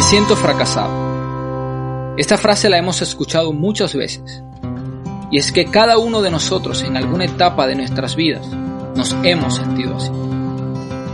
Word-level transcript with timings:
Me 0.00 0.06
siento 0.06 0.34
fracasado. 0.34 2.14
Esta 2.16 2.38
frase 2.38 2.70
la 2.70 2.78
hemos 2.78 3.02
escuchado 3.02 3.52
muchas 3.52 3.94
veces. 3.94 4.42
Y 5.30 5.36
es 5.36 5.52
que 5.52 5.66
cada 5.66 5.98
uno 5.98 6.22
de 6.22 6.30
nosotros 6.30 6.82
en 6.84 6.96
alguna 6.96 7.26
etapa 7.26 7.66
de 7.66 7.74
nuestras 7.74 8.16
vidas 8.16 8.46
nos 8.96 9.14
hemos 9.24 9.56
sentido 9.56 9.96
así. 9.96 10.10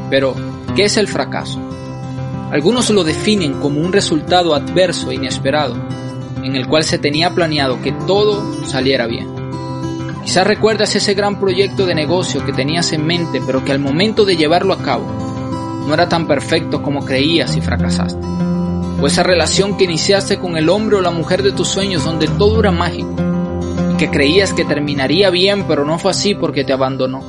Pero, 0.08 0.36
¿qué 0.76 0.84
es 0.84 0.98
el 0.98 1.08
fracaso? 1.08 1.58
Algunos 2.52 2.88
lo 2.90 3.02
definen 3.02 3.54
como 3.54 3.80
un 3.80 3.92
resultado 3.92 4.54
adverso 4.54 5.10
e 5.10 5.16
inesperado, 5.16 5.74
en 6.44 6.54
el 6.54 6.68
cual 6.68 6.84
se 6.84 7.00
tenía 7.00 7.34
planeado 7.34 7.82
que 7.82 7.90
todo 7.90 8.64
saliera 8.68 9.08
bien. 9.08 9.26
Quizás 10.22 10.46
recuerdas 10.46 10.94
ese 10.94 11.14
gran 11.14 11.40
proyecto 11.40 11.86
de 11.86 11.96
negocio 11.96 12.46
que 12.46 12.52
tenías 12.52 12.92
en 12.92 13.04
mente, 13.04 13.42
pero 13.44 13.64
que 13.64 13.72
al 13.72 13.80
momento 13.80 14.24
de 14.24 14.36
llevarlo 14.36 14.72
a 14.72 14.78
cabo 14.78 15.06
no 15.88 15.92
era 15.92 16.08
tan 16.08 16.28
perfecto 16.28 16.84
como 16.84 17.04
creías 17.04 17.56
y 17.56 17.60
fracasaste 17.60 18.45
o 19.00 19.06
esa 19.06 19.22
relación 19.22 19.76
que 19.76 19.84
iniciaste 19.84 20.38
con 20.38 20.56
el 20.56 20.68
hombre 20.68 20.96
o 20.96 21.00
la 21.00 21.10
mujer 21.10 21.42
de 21.42 21.52
tus 21.52 21.68
sueños 21.68 22.04
donde 22.04 22.28
todo 22.28 22.60
era 22.60 22.70
mágico 22.70 23.14
y 23.92 23.96
que 23.96 24.10
creías 24.10 24.52
que 24.52 24.64
terminaría 24.64 25.30
bien 25.30 25.64
pero 25.68 25.84
no 25.84 25.98
fue 25.98 26.10
así 26.10 26.34
porque 26.34 26.64
te 26.64 26.72
abandonó. 26.72 27.22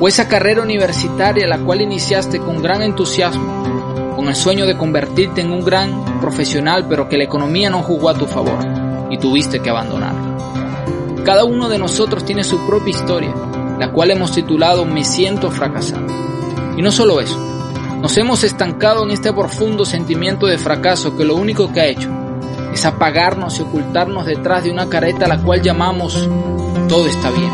O 0.00 0.08
esa 0.08 0.28
carrera 0.28 0.62
universitaria 0.62 1.46
la 1.46 1.58
cual 1.58 1.80
iniciaste 1.80 2.40
con 2.40 2.62
gran 2.62 2.82
entusiasmo, 2.82 4.14
con 4.16 4.28
el 4.28 4.34
sueño 4.34 4.66
de 4.66 4.76
convertirte 4.76 5.40
en 5.40 5.52
un 5.52 5.64
gran 5.64 6.20
profesional 6.20 6.86
pero 6.88 7.08
que 7.08 7.18
la 7.18 7.24
economía 7.24 7.70
no 7.70 7.82
jugó 7.82 8.08
a 8.08 8.18
tu 8.18 8.26
favor 8.26 8.58
y 9.10 9.18
tuviste 9.18 9.60
que 9.60 9.70
abandonarla. 9.70 10.34
Cada 11.24 11.44
uno 11.44 11.68
de 11.68 11.78
nosotros 11.78 12.24
tiene 12.24 12.44
su 12.44 12.66
propia 12.66 12.90
historia, 12.90 13.34
la 13.78 13.92
cual 13.92 14.10
hemos 14.10 14.32
titulado 14.32 14.84
Me 14.84 15.04
siento 15.04 15.50
fracasado. 15.50 16.06
Y 16.76 16.82
no 16.82 16.90
solo 16.90 17.20
eso, 17.20 17.38
nos 18.04 18.18
hemos 18.18 18.44
estancado 18.44 19.02
en 19.02 19.12
este 19.12 19.32
profundo 19.32 19.86
sentimiento 19.86 20.44
de 20.44 20.58
fracaso 20.58 21.16
que 21.16 21.24
lo 21.24 21.36
único 21.36 21.72
que 21.72 21.80
ha 21.80 21.86
hecho 21.86 22.10
es 22.70 22.84
apagarnos 22.84 23.58
y 23.58 23.62
ocultarnos 23.62 24.26
detrás 24.26 24.64
de 24.64 24.70
una 24.70 24.90
careta 24.90 25.24
a 25.24 25.28
la 25.28 25.40
cual 25.40 25.62
llamamos 25.62 26.28
todo 26.86 27.06
está 27.06 27.30
bien. 27.30 27.50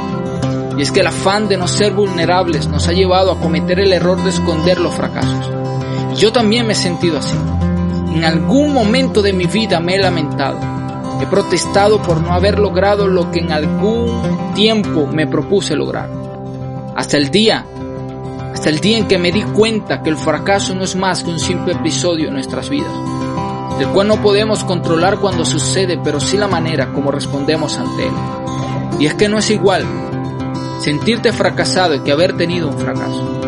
Y 0.77 0.83
es 0.83 0.91
que 0.91 1.01
el 1.01 1.07
afán 1.07 1.47
de 1.47 1.57
no 1.57 1.69
ser 1.69 1.93
vulnerables 1.93 2.67
nos 2.67 2.89
ha 2.89 2.93
llevado 2.93 3.31
a 3.31 3.39
cometer 3.39 3.79
el 3.79 3.93
error 3.93 4.21
de 4.25 4.31
esconder 4.31 4.81
los 4.81 4.93
fracasos. 4.93 5.49
Y 6.15 6.17
yo 6.17 6.33
también 6.33 6.67
me 6.67 6.73
he 6.73 6.75
sentido 6.75 7.19
así. 7.19 7.37
En 8.13 8.25
algún 8.25 8.73
momento 8.73 9.23
de 9.23 9.33
mi 9.33 9.47
vida 9.47 9.79
me 9.79 9.95
he 9.95 9.99
lamentado. 10.01 10.59
He 11.23 11.27
protestado 11.27 12.03
por 12.03 12.21
no 12.21 12.35
haber 12.35 12.59
logrado 12.59 13.07
lo 13.07 13.31
que 13.31 13.39
en 13.39 13.53
algún 13.53 14.53
tiempo 14.57 15.07
me 15.07 15.29
propuse 15.29 15.77
lograr. 15.77 16.11
Hasta 16.97 17.19
el 17.19 17.31
día 17.31 17.65
hasta 18.53 18.69
el 18.69 18.81
día 18.81 18.99
en 18.99 19.09
que 19.09 19.19
me 19.19 19.33
di 19.33 19.43
cuenta 19.43 20.03
que 20.03 20.11
el 20.11 20.17
fracaso 20.17 20.75
no 20.75 20.85
es 20.85 20.97
más 20.97 21.23
que 21.23 21.31
un 21.31 21.39
simple 21.39 21.73
episodio 21.73 22.29
en 22.29 22.35
nuestras 22.35 22.69
vidas, 22.69 22.93
del 23.79 23.89
cual 23.89 24.09
no 24.09 24.21
podemos 24.21 24.65
controlar 24.65 25.19
cuando 25.19 25.45
sucede, 25.45 25.99
pero 26.03 26.21
sí 26.21 26.37
la 26.37 26.49
manera 26.49 26.93
como 26.93 27.11
respondemos 27.11 27.77
ante 27.79 28.07
él. 28.07 28.13
Y 28.99 29.07
es 29.07 29.15
que 29.15 29.29
no 29.29 29.39
es 29.39 29.51
igual 29.51 29.85
sentirte 30.81 31.33
fracasado 31.33 32.03
que 32.03 32.13
haber 32.13 32.37
tenido 32.37 32.69
un 32.69 32.79
fracaso. 32.79 33.41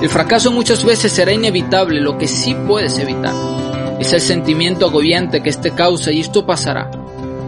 El 0.00 0.08
fracaso 0.08 0.52
muchas 0.52 0.84
veces 0.84 1.12
será 1.12 1.32
inevitable, 1.32 2.00
lo 2.00 2.16
que 2.18 2.28
sí 2.28 2.56
puedes 2.66 2.98
evitar 2.98 3.34
es 3.98 4.12
el 4.12 4.20
sentimiento 4.20 4.86
agobiante 4.86 5.42
que 5.42 5.50
este 5.50 5.72
causa 5.72 6.12
y 6.12 6.20
esto 6.20 6.46
pasará 6.46 6.90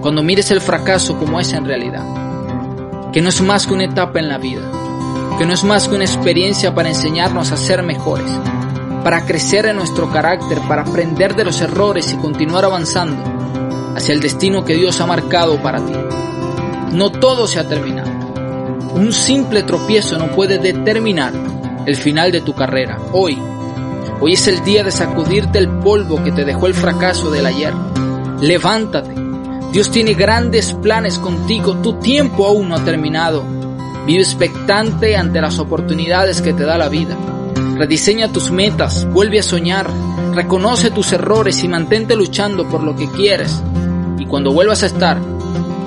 cuando 0.00 0.22
mires 0.22 0.50
el 0.50 0.60
fracaso 0.60 1.18
como 1.18 1.38
es 1.38 1.52
en 1.52 1.64
realidad, 1.64 3.12
que 3.12 3.20
no 3.20 3.28
es 3.28 3.40
más 3.40 3.66
que 3.66 3.74
una 3.74 3.84
etapa 3.84 4.18
en 4.18 4.28
la 4.28 4.38
vida, 4.38 4.62
que 5.40 5.46
no 5.46 5.54
es 5.54 5.64
más 5.64 5.88
que 5.88 5.94
una 5.94 6.04
experiencia 6.04 6.74
para 6.74 6.90
enseñarnos 6.90 7.50
a 7.50 7.56
ser 7.56 7.82
mejores, 7.82 8.30
para 9.02 9.24
crecer 9.24 9.64
en 9.64 9.76
nuestro 9.76 10.10
carácter, 10.10 10.58
para 10.68 10.82
aprender 10.82 11.34
de 11.34 11.46
los 11.46 11.62
errores 11.62 12.12
y 12.12 12.18
continuar 12.18 12.66
avanzando 12.66 13.24
hacia 13.96 14.12
el 14.12 14.20
destino 14.20 14.66
que 14.66 14.74
Dios 14.74 15.00
ha 15.00 15.06
marcado 15.06 15.56
para 15.62 15.80
ti. 15.80 15.94
No 16.92 17.10
todo 17.10 17.46
se 17.46 17.58
ha 17.58 17.66
terminado. 17.66 18.10
Un 18.92 19.14
simple 19.14 19.62
tropiezo 19.62 20.18
no 20.18 20.30
puede 20.30 20.58
determinar 20.58 21.32
el 21.86 21.96
final 21.96 22.32
de 22.32 22.42
tu 22.42 22.54
carrera. 22.54 22.98
Hoy, 23.12 23.38
hoy 24.20 24.34
es 24.34 24.46
el 24.46 24.62
día 24.62 24.84
de 24.84 24.90
sacudirte 24.90 25.58
el 25.58 25.70
polvo 25.70 26.22
que 26.22 26.32
te 26.32 26.44
dejó 26.44 26.66
el 26.66 26.74
fracaso 26.74 27.30
del 27.30 27.46
ayer. 27.46 27.72
Levántate. 28.42 29.14
Dios 29.72 29.90
tiene 29.90 30.12
grandes 30.12 30.74
planes 30.74 31.18
contigo. 31.18 31.76
Tu 31.76 31.94
tiempo 31.94 32.44
aún 32.44 32.68
no 32.68 32.74
ha 32.74 32.84
terminado. 32.84 33.59
Vive 34.10 34.24
expectante 34.24 35.16
ante 35.16 35.40
las 35.40 35.60
oportunidades 35.60 36.42
que 36.42 36.52
te 36.52 36.64
da 36.64 36.76
la 36.76 36.88
vida. 36.88 37.16
Rediseña 37.76 38.32
tus 38.32 38.50
metas, 38.50 39.06
vuelve 39.08 39.38
a 39.38 39.44
soñar, 39.44 39.88
reconoce 40.34 40.90
tus 40.90 41.12
errores 41.12 41.62
y 41.62 41.68
mantente 41.68 42.16
luchando 42.16 42.68
por 42.68 42.82
lo 42.82 42.96
que 42.96 43.08
quieres. 43.08 43.62
Y 44.18 44.26
cuando 44.26 44.52
vuelvas 44.52 44.82
a 44.82 44.86
estar 44.86 45.20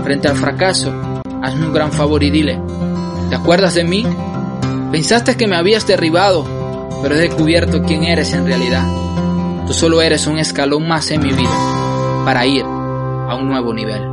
frente 0.06 0.30
al 0.30 0.38
fracaso, 0.38 0.94
hazme 1.42 1.66
un 1.66 1.74
gran 1.74 1.92
favor 1.92 2.24
y 2.24 2.30
dile, 2.30 2.62
¿te 3.30 3.36
acuerdas 3.36 3.76
de 3.76 3.84
mí? 3.84 4.08
Pensaste 4.90 5.36
que 5.36 5.46
me 5.46 5.58
habías 5.58 5.86
derribado, 5.86 6.46
pero 7.02 7.16
he 7.16 7.20
descubierto 7.20 7.84
quién 7.84 8.06
eres 8.06 8.32
en 8.32 8.46
realidad. 8.46 8.88
Tú 9.68 9.74
solo 9.74 10.02
eres 10.02 10.28
un 10.28 10.40
escalón 10.40 10.88
más 10.88 11.12
en 11.12 11.24
mi 11.24 11.34
vida 11.34 12.24
para 12.24 12.46
ir 12.46 12.64
a 12.64 13.36
un 13.36 13.50
nuevo 13.50 13.74
nivel. 13.74 14.13